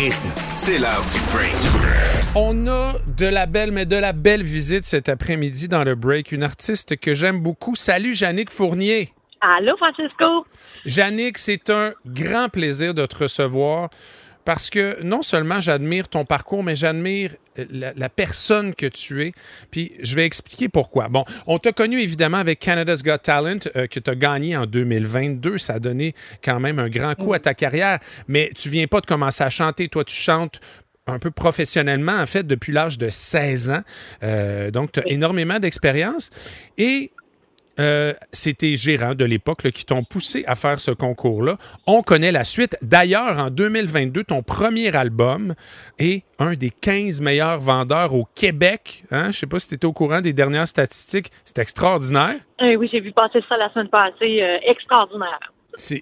rythme, 0.00 0.28
c'est 0.56 0.78
l'heure 0.78 1.04
du 1.12 1.20
break. 1.30 1.54
On 2.34 2.66
a 2.66 2.94
de 3.18 3.26
la 3.26 3.44
belle, 3.44 3.70
mais 3.70 3.84
de 3.84 3.96
la 3.96 4.12
belle 4.12 4.42
visite 4.42 4.84
cet 4.84 5.10
après-midi 5.10 5.68
dans 5.68 5.84
le 5.84 5.94
break. 5.94 6.32
Une 6.32 6.42
artiste 6.42 6.98
que 6.98 7.12
j'aime 7.12 7.40
beaucoup. 7.40 7.74
Salut, 7.74 8.14
Yannick 8.14 8.50
Fournier. 8.50 9.12
Allô, 9.42 9.76
Francisco? 9.76 10.46
Yannick, 10.86 11.36
c'est 11.36 11.68
un 11.68 11.92
grand 12.06 12.48
plaisir 12.48 12.94
de 12.94 13.04
te 13.04 13.24
recevoir 13.24 13.90
parce 14.50 14.68
que 14.68 15.00
non 15.04 15.22
seulement 15.22 15.60
j'admire 15.60 16.08
ton 16.08 16.24
parcours, 16.24 16.64
mais 16.64 16.74
j'admire 16.74 17.36
la, 17.70 17.92
la, 17.94 18.08
personne 18.08 18.74
que 18.74 18.86
tu 18.86 19.22
es. 19.22 19.32
Puis 19.70 19.92
je 20.02 20.16
vais 20.16 20.26
expliquer 20.26 20.68
pourquoi. 20.68 21.06
Bon, 21.06 21.24
on 21.46 21.58
t'a 21.58 21.70
connu 21.70 22.00
évidemment 22.00 22.38
avec 22.38 22.58
Canada's 22.58 23.04
Got 23.04 23.18
Talent, 23.18 23.60
euh, 23.76 23.86
que 23.86 24.00
tu 24.00 24.10
as 24.10 24.16
gagné 24.16 24.56
en 24.56 24.66
2022. 24.66 25.56
Ça 25.58 25.74
a 25.74 25.78
donné 25.78 26.16
quand 26.42 26.58
même 26.58 26.80
un 26.80 26.88
grand 26.88 27.14
coup 27.14 27.32
à 27.32 27.38
ta 27.38 27.54
carrière. 27.54 28.00
Mais 28.26 28.50
tu 28.56 28.70
viens 28.70 28.88
pas 28.88 29.00
de 29.00 29.06
commencer 29.06 29.44
à 29.44 29.50
chanter. 29.50 29.88
Toi, 29.88 30.02
tu 30.02 30.16
chantes 30.16 30.58
un 31.06 31.20
peu 31.20 31.30
professionnellement, 31.30 32.16
en 32.16 32.26
fait, 32.26 32.44
depuis 32.44 32.72
l'âge 32.72 32.98
de 32.98 33.08
16 33.08 33.70
ans. 33.70 33.82
Euh, 34.24 34.72
donc, 34.72 34.90
tu 34.90 34.98
as 34.98 35.06
énormément 35.06 35.60
d'expérience. 35.60 36.30
Et 36.76 37.12
euh, 37.78 38.12
c'est 38.32 38.58
tes 38.58 38.76
gérants 38.76 39.14
de 39.14 39.24
l'époque 39.24 39.70
qui 39.70 39.84
t'ont 39.84 40.04
poussé 40.04 40.44
à 40.46 40.54
faire 40.54 40.80
ce 40.80 40.90
concours-là. 40.90 41.56
On 41.86 42.02
connaît 42.02 42.32
la 42.32 42.44
suite. 42.44 42.76
D'ailleurs, 42.82 43.38
en 43.38 43.50
2022, 43.50 44.24
ton 44.24 44.42
premier 44.42 44.94
album 44.94 45.54
est 45.98 46.24
un 46.38 46.54
des 46.54 46.70
15 46.70 47.20
meilleurs 47.20 47.60
vendeurs 47.60 48.14
au 48.14 48.26
Québec. 48.34 49.04
Hein? 49.10 49.24
Je 49.24 49.28
ne 49.28 49.32
sais 49.32 49.46
pas 49.46 49.58
si 49.58 49.68
tu 49.68 49.74
étais 49.74 49.86
au 49.86 49.92
courant 49.92 50.20
des 50.20 50.32
dernières 50.32 50.68
statistiques. 50.68 51.30
C'est 51.44 51.58
extraordinaire. 51.58 52.36
Eh 52.60 52.76
oui, 52.76 52.88
j'ai 52.92 53.00
vu 53.00 53.12
passer 53.12 53.40
ça 53.48 53.56
la 53.56 53.72
semaine 53.72 53.88
passée. 53.88 54.42
Euh, 54.42 54.58
extraordinaire. 54.66 55.52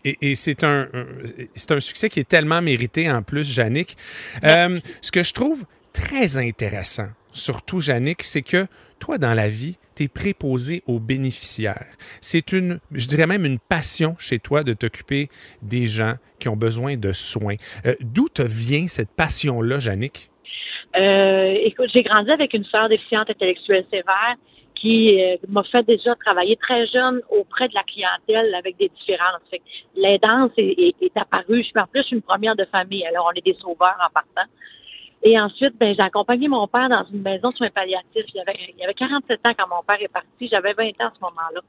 Et, 0.04 0.30
et 0.30 0.34
c'est 0.34 0.64
un, 0.64 0.88
un 0.94 1.80
succès 1.80 2.08
qui 2.08 2.20
est 2.20 2.28
tellement 2.28 2.62
mérité 2.62 3.10
en 3.10 3.22
plus, 3.22 3.56
Yannick. 3.56 3.96
Euh, 4.42 4.80
ce 5.00 5.12
que 5.12 5.22
je 5.22 5.32
trouve 5.34 5.64
très 5.92 6.38
intéressant, 6.38 7.08
surtout, 7.32 7.80
Yannick, 7.80 8.22
c'est 8.22 8.42
que 8.42 8.66
toi, 8.98 9.18
dans 9.18 9.34
la 9.34 9.48
vie, 9.48 9.78
tu 9.94 10.04
es 10.04 10.08
préposé 10.08 10.82
aux 10.86 10.98
bénéficiaires. 10.98 11.86
C'est 12.20 12.52
une, 12.52 12.80
je 12.92 13.06
dirais 13.06 13.26
même 13.26 13.44
une 13.44 13.58
passion 13.58 14.16
chez 14.18 14.38
toi 14.38 14.62
de 14.64 14.72
t'occuper 14.72 15.28
des 15.62 15.86
gens 15.86 16.14
qui 16.38 16.48
ont 16.48 16.56
besoin 16.56 16.96
de 16.96 17.12
soins. 17.12 17.56
Euh, 17.86 17.94
D'où 18.00 18.28
te 18.28 18.42
vient 18.42 18.86
cette 18.86 19.10
passion-là, 19.10 19.78
Yannick? 19.78 20.30
Euh, 20.96 21.54
écoute, 21.64 21.90
j'ai 21.92 22.02
grandi 22.02 22.30
avec 22.30 22.54
une 22.54 22.64
sœur 22.64 22.88
déficiente 22.88 23.30
intellectuelle 23.30 23.84
sévère 23.90 24.36
qui 24.74 25.20
euh, 25.20 25.36
m'a 25.48 25.64
fait 25.64 25.82
déjà 25.84 26.14
travailler 26.14 26.56
très 26.56 26.86
jeune 26.86 27.20
auprès 27.30 27.68
de 27.68 27.74
la 27.74 27.82
clientèle 27.82 28.54
avec 28.54 28.76
des 28.78 28.88
différences. 28.88 29.42
L'aidance 29.96 30.52
est, 30.56 30.78
est, 30.78 30.94
est, 31.00 31.16
apparue. 31.16 31.62
Je 31.62 31.68
suis 31.68 31.78
en 31.78 31.86
plus 31.86 32.06
une 32.12 32.22
première 32.22 32.54
de 32.54 32.64
famille, 32.66 33.04
alors 33.06 33.28
on 33.30 33.36
est 33.36 33.44
des 33.44 33.54
sauveurs 33.54 33.98
en 34.04 34.10
partant. 34.12 34.48
Et 35.22 35.38
ensuite, 35.38 35.76
ben, 35.78 35.94
j'ai 35.94 36.02
accompagné 36.02 36.48
mon 36.48 36.66
père 36.68 36.88
dans 36.88 37.04
une 37.12 37.22
maison 37.22 37.48
de 37.48 37.54
soins 37.54 37.70
palliatifs. 37.70 38.26
Il 38.28 38.36
y 38.36 38.40
avait, 38.40 38.58
il 38.68 38.78
y 38.78 38.84
avait 38.84 38.94
47 38.94 39.40
ans 39.46 39.52
quand 39.58 39.68
mon 39.68 39.82
père 39.82 40.00
est 40.00 40.12
parti. 40.12 40.48
J'avais 40.48 40.72
20 40.74 40.88
ans 41.00 41.08
à 41.08 41.12
ce 41.14 41.20
moment-là. 41.20 41.60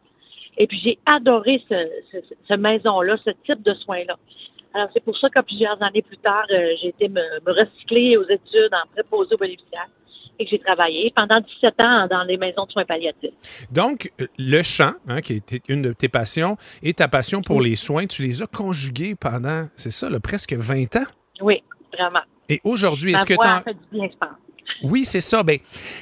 Et 0.58 0.68
puis, 0.68 0.80
j'ai 0.84 1.00
adoré 1.06 1.64
ce, 1.70 1.86
ce, 2.12 2.18
ce 2.48 2.54
maison-là, 2.54 3.16
ce 3.18 3.32
type 3.46 3.64
de 3.64 3.74
soins-là. 3.74 4.18
Alors, 4.74 4.90
c'est 4.94 5.04
pour 5.04 5.18
ça 5.18 5.30
que 5.30 5.40
plusieurs 5.42 5.82
années 5.82 6.02
plus 6.02 6.18
tard, 6.18 6.46
euh, 6.52 6.76
j'ai 6.82 6.90
été 6.90 7.10
me, 7.10 7.22
me, 7.46 7.52
recycler 7.52 8.18
aux 8.18 8.24
études 8.24 8.74
en 8.74 8.88
préposé 8.92 9.34
aux 9.34 9.38
bénéficiaires 9.38 9.88
et 10.38 10.46
que 10.46 10.52
j'ai 10.52 10.60
travaillé 10.60 11.12
pendant 11.16 11.40
17 11.42 11.74
ans 11.82 12.08
dans 12.08 12.24
les 12.24 12.38
maisons 12.38 12.66
de 12.66 12.72
soins 12.72 12.86
palliatifs. 12.86 13.34
Donc, 13.72 14.12
le 14.38 14.62
chant, 14.62 14.94
hein, 15.08 15.22
qui 15.22 15.34
était 15.34 15.62
une 15.68 15.82
de 15.82 15.92
tes 15.92 16.08
passions, 16.08 16.56
et 16.82 16.94
ta 16.94 17.08
passion 17.08 17.42
pour 17.42 17.58
oui. 17.58 17.72
les 17.72 17.76
soins, 17.76 18.06
tu 18.06 18.22
les 18.22 18.42
as 18.42 18.48
conjugués 18.48 19.16
pendant, 19.16 19.68
c'est 19.76 19.92
ça, 19.92 20.10
là, 20.10 20.20
presque 20.20 20.54
20 20.54 20.96
ans? 20.98 21.06
Oui, 21.42 21.62
vraiment. 21.92 22.22
Et 22.50 22.60
aujourd'hui, 22.64 23.14
est-ce 23.14 23.26
que 23.26 23.34
tu 23.34 24.10
Oui, 24.84 25.06
c'est 25.06 25.22
ça. 25.22 25.44
Ben, 25.44 25.60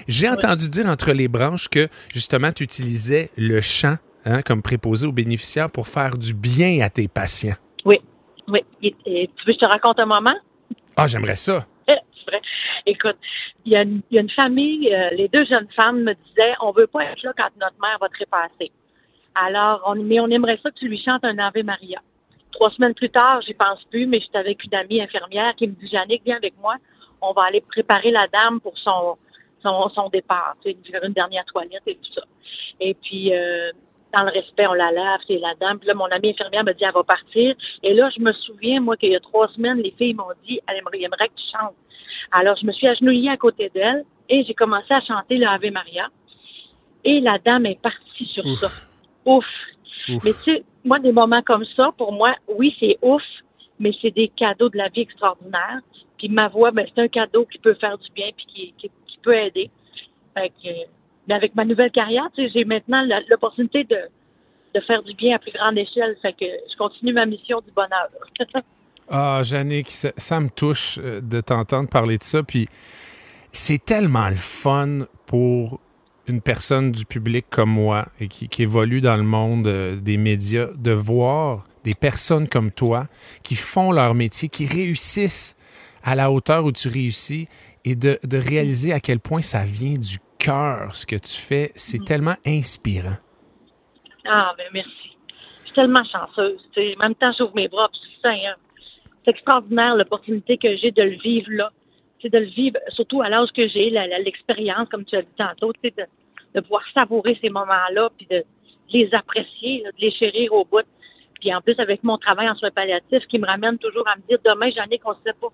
j'ai 0.07 0.27
oui. 0.27 0.33
entendu 0.33 0.69
dire 0.69 0.87
entre 0.87 1.11
les 1.11 1.27
branches 1.27 1.67
que 1.67 1.89
justement, 2.11 2.51
tu 2.51 2.63
utilisais 2.63 3.29
le 3.37 3.59
chant 3.61 3.95
hein, 4.25 4.41
comme 4.41 4.61
préposé 4.61 5.05
aux 5.05 5.11
bénéficiaires 5.11 5.69
pour 5.69 5.87
faire 5.87 6.17
du 6.17 6.33
bien 6.33 6.79
à 6.81 6.89
tes 6.89 7.07
patients. 7.07 7.55
Oui, 7.85 7.99
oui. 8.47 8.61
Et, 8.81 8.95
et, 9.05 9.29
tu 9.35 9.45
veux 9.45 9.53
que 9.53 9.59
je 9.61 9.65
te 9.65 9.71
raconte 9.71 9.99
un 9.99 10.05
moment? 10.05 10.35
Ah, 10.95 11.07
j'aimerais 11.07 11.35
ça. 11.35 11.65
Écoute, 12.85 13.17
il 13.65 13.73
y, 13.73 13.75
a 13.75 13.83
une, 13.83 14.01
il 14.09 14.15
y 14.15 14.17
a 14.17 14.21
une 14.21 14.29
famille, 14.29 14.93
euh, 14.93 15.09
les 15.11 15.27
deux 15.27 15.45
jeunes 15.45 15.67
femmes 15.75 16.03
me 16.03 16.13
disaient, 16.13 16.53
on 16.61 16.71
veut 16.71 16.87
pas 16.87 17.03
être 17.03 17.21
là 17.23 17.33
quand 17.37 17.49
notre 17.59 17.75
mère 17.81 17.97
va 17.99 18.07
trépasser. 18.07 18.71
Alors, 19.35 19.83
on, 19.85 19.95
mais 19.95 20.19
on 20.21 20.27
aimerait 20.29 20.59
ça 20.63 20.71
que 20.71 20.79
tu 20.79 20.87
lui 20.87 21.01
chantes 21.03 21.23
un 21.23 21.37
Ave 21.37 21.63
Maria. 21.63 22.01
Trois 22.57 22.71
semaines 22.71 22.95
plus 22.95 23.11
tard, 23.11 23.39
j'y 23.43 23.53
pense 23.53 23.83
plus, 23.91 24.07
mais 24.07 24.19
j'étais 24.19 24.39
avec 24.39 24.63
une 24.63 24.73
amie 24.73 24.99
infirmière 24.99 25.53
qui 25.55 25.67
me 25.67 25.73
dit, 25.73 25.87
Jannick, 25.89 26.23
viens 26.25 26.37
avec 26.37 26.55
moi. 26.59 26.77
On 27.21 27.31
va 27.31 27.43
aller 27.43 27.61
préparer 27.61 28.09
la 28.09 28.25
dame 28.33 28.59
pour 28.61 28.75
son, 28.79 29.15
son, 29.61 29.89
son 29.89 30.09
départ, 30.09 30.55
tu 30.65 30.71
sais, 30.71 30.91
faire 30.91 31.03
une 31.03 31.13
dernière 31.13 31.45
toilette 31.45 31.83
et 31.85 31.93
tout 31.93 32.13
ça. 32.15 32.23
Et 32.79 32.95
puis, 32.95 33.31
euh, 33.31 33.69
dans 34.11 34.23
le 34.23 34.31
respect, 34.31 34.65
on 34.65 34.73
la 34.73 34.91
lave, 34.91 35.19
c'est 35.27 35.37
la 35.37 35.53
dame. 35.53 35.77
Puis 35.77 35.87
là, 35.87 35.93
mon 35.93 36.05
amie 36.05 36.31
infirmière 36.31 36.63
me 36.63 36.73
dit, 36.73 36.83
elle 36.83 36.93
va 36.93 37.03
partir. 37.03 37.55
Et 37.83 37.93
là, 37.93 38.09
je 38.17 38.19
me 38.23 38.33
souviens, 38.33 38.81
moi, 38.81 38.97
qu'il 38.97 39.11
y 39.11 39.15
a 39.15 39.19
trois 39.19 39.49
semaines, 39.49 39.77
les 39.77 39.91
filles 39.91 40.15
m'ont 40.15 40.25
dit, 40.43 40.59
elle 40.67 40.77
aimerait, 40.77 41.01
aimerait 41.03 41.27
que 41.27 41.35
tu 41.35 41.45
chantes. 41.55 41.75
Alors, 42.31 42.57
je 42.59 42.65
me 42.65 42.71
suis 42.71 42.87
agenouillée 42.87 43.29
à 43.29 43.37
côté 43.37 43.69
d'elle 43.69 44.03
et 44.29 44.43
j'ai 44.45 44.55
commencé 44.55 44.91
à 44.95 45.01
chanter 45.01 45.37
le 45.37 45.45
Ave 45.45 45.69
Maria. 45.71 46.07
Et 47.03 47.19
la 47.19 47.37
dame 47.37 47.67
est 47.67 47.79
partie 47.79 48.25
sur 48.25 48.43
ouf. 48.47 48.57
ça. 48.57 48.69
Ouf. 49.25 49.45
Ouf. 50.09 50.23
Mais 50.23 50.33
tu 50.33 50.53
sais, 50.53 50.63
moi, 50.83 50.99
des 50.99 51.11
moments 51.11 51.41
comme 51.41 51.65
ça, 51.75 51.91
pour 51.97 52.11
moi, 52.11 52.35
oui, 52.47 52.75
c'est 52.79 52.97
ouf, 53.01 53.23
mais 53.79 53.91
c'est 54.01 54.11
des 54.11 54.29
cadeaux 54.29 54.69
de 54.69 54.77
la 54.77 54.89
vie 54.89 55.01
extraordinaires. 55.01 55.81
Puis 56.17 56.29
ma 56.29 56.47
voix, 56.47 56.71
ben, 56.71 56.87
c'est 56.93 57.01
un 57.01 57.07
cadeau 57.07 57.45
qui 57.45 57.59
peut 57.59 57.75
faire 57.75 57.97
du 57.97 58.11
bien 58.13 58.29
puis 58.35 58.45
qui, 58.47 58.73
qui, 58.77 58.91
qui 59.07 59.17
peut 59.21 59.35
aider. 59.35 59.69
Fait 60.33 60.49
que, 60.49 60.69
mais 61.27 61.35
avec 61.35 61.55
ma 61.55 61.65
nouvelle 61.65 61.91
carrière, 61.91 62.27
tu 62.35 62.45
sais, 62.45 62.51
j'ai 62.53 62.65
maintenant 62.65 63.03
l'opportunité 63.29 63.83
de, 63.83 63.97
de 64.73 64.81
faire 64.81 65.03
du 65.03 65.13
bien 65.13 65.35
à 65.35 65.39
plus 65.39 65.51
grande 65.51 65.77
échelle. 65.77 66.15
Fait 66.21 66.33
que 66.33 66.45
je 66.45 66.77
continue 66.77 67.13
ma 67.13 67.25
mission 67.25 67.59
du 67.61 67.71
bonheur. 67.71 68.09
Ah, 69.09 69.41
Jannick, 69.41 69.89
ça, 69.89 70.11
ça, 70.17 70.37
me 70.41 70.49
touche 70.49 70.99
euh, 71.01 71.21
de 71.21 71.39
t'entendre 71.39 71.87
parler 71.87 72.17
de 72.17 72.23
ça. 72.23 72.43
Puis 72.43 72.67
c'est 73.53 73.83
tellement 73.83 74.27
le 74.27 74.35
fun 74.35 75.05
pour 75.25 75.79
une 76.27 76.41
personne 76.41 76.91
du 76.91 77.05
public 77.05 77.45
comme 77.49 77.69
moi 77.69 78.05
et 78.19 78.27
qui, 78.27 78.49
qui 78.49 78.63
évolue 78.63 79.01
dans 79.01 79.17
le 79.17 79.23
monde 79.23 79.67
euh, 79.67 79.95
des 79.95 80.17
médias 80.17 80.67
de 80.77 80.91
voir 80.91 81.65
des 81.83 81.95
personnes 81.95 82.47
comme 82.47 82.71
toi 82.71 83.07
qui 83.43 83.55
font 83.55 83.91
leur 83.91 84.13
métier, 84.13 84.49
qui 84.49 84.65
réussissent 84.65 85.55
à 86.03 86.15
la 86.15 86.31
hauteur 86.31 86.65
où 86.65 86.71
tu 86.71 86.87
réussis 86.87 87.47
et 87.85 87.95
de, 87.95 88.19
de 88.23 88.37
réaliser 88.37 88.93
à 88.93 88.99
quel 88.99 89.19
point 89.19 89.41
ça 89.41 89.63
vient 89.63 89.97
du 89.97 90.17
cœur, 90.37 90.93
ce 90.95 91.05
que 91.05 91.15
tu 91.15 91.35
fais. 91.35 91.71
C'est 91.75 91.99
mmh. 91.99 92.05
tellement 92.05 92.35
inspirant. 92.45 93.17
Ah, 94.25 94.53
ben 94.57 94.67
merci. 94.73 94.91
Je 95.61 95.65
suis 95.65 95.73
tellement 95.73 96.03
chanceuse. 96.11 96.59
T'sais. 96.71 96.95
En 96.97 97.03
même 97.03 97.15
temps, 97.15 97.31
j'ouvre 97.37 97.55
mes 97.55 97.67
bras, 97.67 97.89
c'est 97.93 98.21
ça, 98.21 98.33
hein 98.33 98.55
c'est 99.27 99.31
extraordinaire 99.31 99.95
l'opportunité 99.95 100.57
que 100.57 100.75
j'ai 100.77 100.91
de 100.91 101.03
le 101.03 101.17
vivre 101.17 101.49
là. 101.51 101.71
C'est 102.21 102.31
de 102.31 102.39
le 102.39 102.45
vivre, 102.45 102.79
surtout 102.89 103.21
à 103.21 103.29
l'âge 103.29 103.49
que 103.55 103.67
j'ai, 103.67 103.89
l'expérience, 104.23 104.89
comme 104.89 105.05
tu 105.05 105.15
as 105.15 105.21
dit 105.21 105.37
tantôt, 105.37 105.71
de, 105.83 105.91
de 106.55 106.59
pouvoir 106.61 106.83
savourer 106.93 107.37
ces 107.41 107.49
moments-là, 107.49 108.09
puis 108.17 108.27
de 108.29 108.43
les 108.89 109.09
apprécier, 109.13 109.83
là, 109.83 109.91
de 109.91 110.01
les 110.01 110.11
chérir 110.11 110.53
au 110.53 110.65
bout. 110.65 110.85
Puis 111.39 111.53
en 111.53 111.61
plus, 111.61 111.75
avec 111.79 112.03
mon 112.03 112.17
travail 112.17 112.49
en 112.49 112.55
soins 112.55 112.71
palliatifs, 112.71 113.25
qui 113.27 113.37
me 113.39 113.45
ramène 113.45 113.77
toujours 113.77 114.07
à 114.07 114.15
me 114.15 114.21
dire 114.27 114.39
demain, 114.43 114.69
j'en 114.75 114.89
ai 114.89 114.97
qu'on 114.97 115.11
ne 115.11 115.17
sait 115.25 115.37
pas. 115.39 115.47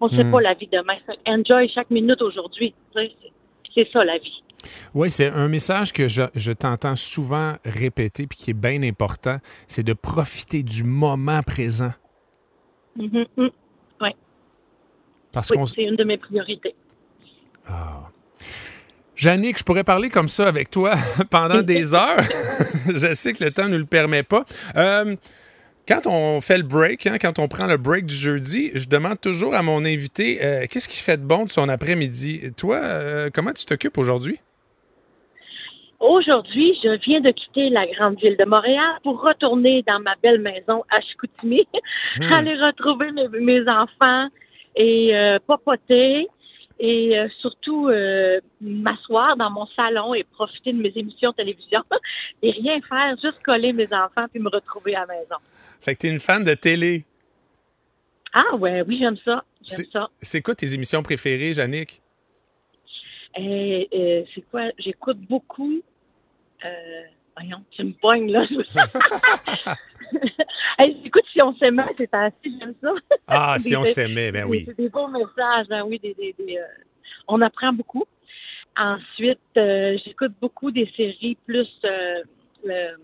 On 0.00 0.08
ne 0.08 0.16
sait 0.16 0.24
mm. 0.24 0.32
pas 0.32 0.40
la 0.40 0.54
vie 0.54 0.68
demain. 0.70 0.96
Enjoy 1.26 1.68
chaque 1.68 1.90
minute 1.90 2.20
aujourd'hui. 2.20 2.74
C'est 3.74 3.88
ça 3.92 4.04
la 4.04 4.18
vie. 4.18 4.42
Oui, 4.94 5.10
c'est 5.10 5.28
un 5.28 5.48
message 5.48 5.92
que 5.92 6.08
je, 6.08 6.22
je 6.34 6.52
t'entends 6.52 6.96
souvent 6.96 7.52
répéter 7.64 8.26
puis 8.26 8.38
qui 8.38 8.50
est 8.50 8.60
bien 8.60 8.82
important, 8.82 9.36
c'est 9.66 9.82
de 9.82 9.92
profiter 9.92 10.62
du 10.62 10.84
moment 10.84 11.42
présent. 11.42 11.92
Mm 12.96 13.06
-hmm. 13.06 13.50
Parce 15.34 15.50
oui, 15.50 15.58
qu'on... 15.58 15.66
c'est 15.66 15.82
une 15.82 15.96
de 15.96 16.04
mes 16.04 16.16
priorités. 16.16 16.74
Ah. 17.66 18.08
Jannick, 19.16 19.58
je 19.58 19.64
pourrais 19.64 19.84
parler 19.84 20.08
comme 20.08 20.28
ça 20.28 20.48
avec 20.48 20.70
toi 20.70 20.94
pendant 21.30 21.62
des 21.62 21.94
heures. 21.94 22.22
je 22.94 23.14
sais 23.14 23.32
que 23.32 23.44
le 23.44 23.50
temps 23.50 23.68
ne 23.68 23.76
le 23.76 23.84
permet 23.84 24.22
pas. 24.22 24.44
Euh, 24.76 25.16
quand 25.86 26.06
on 26.06 26.40
fait 26.40 26.56
le 26.56 26.62
break, 26.62 27.06
hein, 27.06 27.18
quand 27.20 27.38
on 27.38 27.46
prend 27.46 27.66
le 27.66 27.76
break 27.76 28.06
du 28.06 28.14
jeudi, 28.14 28.70
je 28.74 28.88
demande 28.88 29.20
toujours 29.20 29.54
à 29.54 29.62
mon 29.62 29.84
invité 29.84 30.38
euh, 30.42 30.66
qu'est-ce 30.68 30.88
qui 30.88 30.98
fait 30.98 31.18
de 31.18 31.26
bon 31.26 31.44
de 31.44 31.50
son 31.50 31.68
après-midi? 31.68 32.52
Toi, 32.56 32.76
euh, 32.76 33.30
comment 33.32 33.52
tu 33.52 33.66
t'occupes 33.66 33.98
aujourd'hui? 33.98 34.38
Aujourd'hui, 36.00 36.78
je 36.82 36.98
viens 37.04 37.20
de 37.20 37.30
quitter 37.30 37.70
la 37.70 37.86
grande 37.86 38.18
ville 38.18 38.36
de 38.36 38.44
Montréal 38.44 38.98
pour 39.02 39.22
retourner 39.22 39.82
dans 39.86 40.00
ma 40.00 40.14
belle 40.22 40.40
maison 40.40 40.84
à 40.90 41.00
Chicoutimi, 41.00 41.66
hmm. 42.18 42.32
aller 42.32 42.54
retrouver 42.56 43.10
mes, 43.12 43.28
mes 43.40 43.68
enfants 43.68 44.28
et 44.76 45.14
euh, 45.14 45.38
papoter 45.46 46.28
et 46.80 47.18
euh, 47.18 47.28
surtout 47.40 47.88
euh, 47.88 48.40
m'asseoir 48.60 49.36
dans 49.36 49.50
mon 49.50 49.66
salon 49.76 50.14
et 50.14 50.24
profiter 50.24 50.72
de 50.72 50.78
mes 50.78 50.92
émissions 50.96 51.30
de 51.30 51.36
télévision 51.36 51.82
et 52.42 52.50
rien 52.50 52.80
faire, 52.80 53.16
juste 53.22 53.42
coller 53.44 53.72
mes 53.72 53.86
enfants 53.92 54.26
puis 54.30 54.40
me 54.40 54.48
retrouver 54.48 54.94
à 54.96 55.00
la 55.00 55.14
maison. 55.14 55.36
Fait 55.80 55.94
que 55.94 56.00
tu 56.00 56.06
es 56.08 56.10
une 56.10 56.20
fan 56.20 56.42
de 56.42 56.54
télé. 56.54 57.04
Ah 58.32 58.56
ouais, 58.56 58.82
oui, 58.82 58.98
j'aime 58.98 59.16
ça. 59.24 59.44
J'aime 59.68 59.86
ça. 59.92 60.10
C'est 60.20 60.42
quoi 60.42 60.54
tes 60.54 60.74
émissions 60.74 61.02
préférées, 61.02 61.54
Jannick? 61.54 62.00
Euh, 63.38 63.84
euh, 63.94 64.22
c'est 64.34 64.42
quoi? 64.50 64.70
J'écoute 64.78 65.18
beaucoup. 65.28 65.80
Voyons, 67.36 67.64
tu 67.72 67.84
me 67.84 67.92
pognes, 67.92 68.30
là. 68.30 68.46
on 71.44 71.54
s'aimait, 71.56 71.84
c'est 71.98 72.12
assez, 72.14 72.34
j'aime 72.44 72.74
ça. 72.82 72.90
Ah, 73.28 73.56
si 73.58 73.76
on 73.76 73.84
s'aimait, 73.84 74.32
ben 74.32 74.44
oui. 74.46 74.64
C'est 74.66 74.76
des 74.76 74.88
bons 74.88 75.08
messages, 75.08 75.66
hein, 75.70 75.82
oui. 75.86 75.98
Des, 76.00 76.14
des, 76.14 76.34
des, 76.38 76.58
euh, 76.58 76.62
on 77.28 77.40
apprend 77.40 77.72
beaucoup. 77.72 78.04
Ensuite, 78.76 79.38
euh, 79.56 79.96
j'écoute 80.04 80.32
beaucoup 80.40 80.70
des 80.70 80.90
séries 80.96 81.36
plus 81.46 81.68
euh, 81.84 82.22
le- 82.64 82.96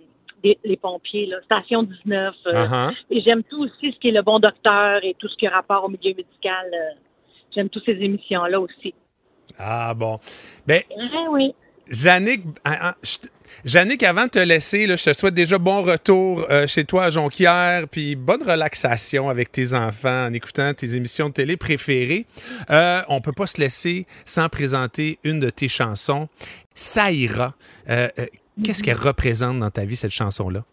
des- 0.42 0.58
les 0.64 0.76
pompiers, 0.76 1.26
là, 1.26 1.36
Station 1.44 1.82
19. 1.84 2.34
euh, 2.46 2.52
Uh-huh. 2.66 2.96
Et 3.10 3.20
j'aime 3.20 3.42
tout 3.44 3.62
aussi 3.62 3.92
ce 3.92 3.98
qui 4.00 4.08
est 4.08 4.12
le 4.12 4.22
bon 4.22 4.38
docteur 4.40 5.04
et 5.04 5.14
tout 5.18 5.28
ce 5.28 5.36
qui 5.36 5.46
a 5.46 5.50
rapport 5.50 5.84
au 5.84 5.88
milieu 5.88 6.14
médical. 6.14 6.66
j'aime 7.54 7.68
toutes 7.68 7.84
ces 7.84 7.92
émissions-là 8.00 8.60
aussi. 8.60 8.94
Ah 9.58 9.92
bon. 9.94 10.18
Ben, 10.66 10.82
Ah 11.14 11.26
oui. 11.30 11.54
Jannick, 11.90 12.42
ah, 12.64 12.78
ah, 12.80 12.94
Jannick, 13.64 14.04
avant 14.04 14.24
de 14.24 14.30
te 14.30 14.38
laisser, 14.38 14.86
je 14.86 15.04
te 15.04 15.12
souhaite 15.12 15.34
déjà 15.34 15.58
bon 15.58 15.82
retour 15.82 16.46
euh, 16.48 16.68
chez 16.68 16.84
toi 16.84 17.04
à 17.04 17.10
Jonquière, 17.10 17.88
puis 17.90 18.14
bonne 18.14 18.42
relaxation 18.42 19.28
avec 19.28 19.50
tes 19.50 19.74
enfants 19.74 20.26
en 20.28 20.32
écoutant 20.32 20.72
tes 20.72 20.94
émissions 20.94 21.28
de 21.28 21.34
télé 21.34 21.56
préférées. 21.56 22.26
Euh, 22.70 23.02
on 23.08 23.20
peut 23.20 23.32
pas 23.32 23.46
se 23.46 23.60
laisser 23.60 24.06
sans 24.24 24.48
présenter 24.48 25.18
une 25.24 25.40
de 25.40 25.50
tes 25.50 25.68
chansons, 25.68 26.28
Ça 26.74 27.10
ira. 27.10 27.54
Euh, 27.88 28.08
Qu'est-ce 28.64 28.82
qu'elle 28.84 28.96
représente 28.96 29.58
dans 29.58 29.70
ta 29.70 29.84
vie, 29.84 29.96
cette 29.96 30.12
chanson-là? 30.12 30.64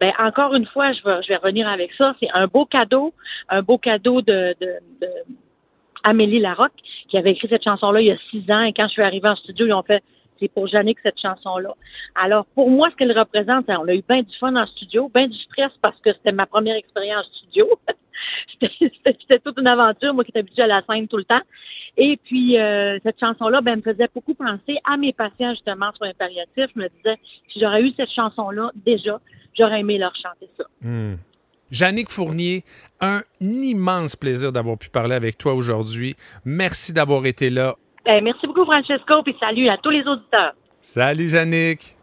Ben 0.00 0.12
encore 0.18 0.54
une 0.54 0.66
fois, 0.66 0.92
je 0.92 1.02
vais, 1.04 1.36
revenir 1.36 1.68
avec 1.68 1.90
ça. 1.96 2.14
C'est 2.18 2.30
un 2.32 2.46
beau 2.46 2.64
cadeau, 2.64 3.12
un 3.50 3.62
beau 3.62 3.76
cadeau 3.76 4.22
de, 4.22 4.56
de, 4.60 4.78
de 5.02 5.08
Amélie 6.04 6.40
Larocque 6.40 6.72
qui 7.08 7.18
avait 7.18 7.32
écrit 7.32 7.48
cette 7.48 7.64
chanson-là 7.64 8.00
il 8.00 8.06
y 8.06 8.10
a 8.10 8.18
six 8.30 8.50
ans. 8.50 8.62
Et 8.62 8.72
quand 8.72 8.86
je 8.88 8.92
suis 8.92 9.02
arrivée 9.02 9.28
en 9.28 9.36
studio, 9.36 9.66
ils 9.66 9.72
ont 9.72 9.82
fait 9.82 10.02
c'est 10.38 10.48
pour 10.48 10.66
Jannick 10.66 10.98
cette 11.02 11.20
chanson-là. 11.20 11.74
Alors 12.14 12.46
pour 12.54 12.70
moi, 12.70 12.88
ce 12.90 12.96
qu'elle 12.96 13.16
représente, 13.16 13.66
on 13.68 13.86
a 13.88 13.94
eu 13.94 14.02
bien 14.08 14.22
du 14.22 14.36
fun 14.38 14.56
en 14.56 14.66
studio, 14.66 15.10
bien 15.14 15.28
du 15.28 15.38
stress 15.38 15.70
parce 15.82 15.98
que 16.00 16.12
c'était 16.14 16.32
ma 16.32 16.46
première 16.46 16.76
expérience 16.76 17.26
en 17.26 17.36
studio. 17.36 17.68
C'était- 18.60 19.38
toute 19.38 19.58
une 19.58 19.66
aventure, 19.66 20.12
moi 20.12 20.24
qui 20.24 20.30
étais 20.30 20.40
habituée 20.40 20.62
à 20.62 20.66
la 20.66 20.82
scène 20.82 21.08
tout 21.08 21.16
le 21.16 21.24
temps. 21.24 21.40
Et 21.96 22.18
puis, 22.22 22.58
euh, 22.58 22.98
cette 23.02 23.18
chanson-là, 23.18 23.60
ben, 23.62 23.76
me 23.76 23.82
faisait 23.82 24.08
beaucoup 24.14 24.34
penser 24.34 24.76
à 24.84 24.96
mes 24.96 25.12
patients, 25.12 25.50
justement, 25.52 25.90
sur 25.92 26.04
impériatif. 26.04 26.66
Je 26.74 26.80
me 26.80 26.88
disais, 26.88 27.18
si 27.48 27.60
j'aurais 27.60 27.82
eu 27.82 27.92
cette 27.96 28.10
chanson-là, 28.10 28.70
déjà, 28.76 29.18
j'aurais 29.58 29.80
aimé 29.80 29.98
leur 29.98 30.14
chanter 30.14 30.48
ça. 30.56 30.64
Hmm. 30.82 31.14
Jannick 31.70 32.10
Fournier, 32.10 32.64
un 33.00 33.22
immense 33.40 34.16
plaisir 34.16 34.52
d'avoir 34.52 34.78
pu 34.78 34.88
parler 34.88 35.14
avec 35.14 35.38
toi 35.38 35.54
aujourd'hui. 35.54 36.16
Merci 36.44 36.92
d'avoir 36.92 37.26
été 37.26 37.50
là. 37.50 37.76
Ben, 38.04 38.22
merci 38.24 38.46
beaucoup, 38.46 38.64
Francesco, 38.64 39.22
puis 39.22 39.36
salut 39.38 39.68
à 39.68 39.76
tous 39.78 39.90
les 39.90 40.02
auditeurs. 40.06 40.54
Salut, 40.80 41.28
Jannick. 41.28 41.96